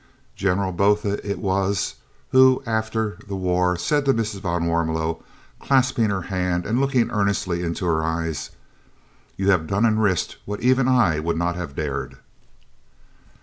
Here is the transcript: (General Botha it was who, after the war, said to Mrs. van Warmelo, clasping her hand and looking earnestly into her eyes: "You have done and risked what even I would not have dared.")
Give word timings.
(General 0.35 0.71
Botha 0.71 1.23
it 1.23 1.37
was 1.37 1.93
who, 2.31 2.63
after 2.65 3.19
the 3.27 3.35
war, 3.35 3.77
said 3.77 4.03
to 4.05 4.15
Mrs. 4.15 4.41
van 4.41 4.63
Warmelo, 4.65 5.21
clasping 5.59 6.09
her 6.09 6.23
hand 6.23 6.65
and 6.65 6.79
looking 6.79 7.11
earnestly 7.11 7.61
into 7.61 7.85
her 7.85 8.03
eyes: 8.03 8.49
"You 9.37 9.51
have 9.51 9.67
done 9.67 9.85
and 9.85 10.01
risked 10.01 10.37
what 10.45 10.61
even 10.61 10.87
I 10.87 11.19
would 11.19 11.37
not 11.37 11.55
have 11.55 11.75
dared.") 11.75 12.17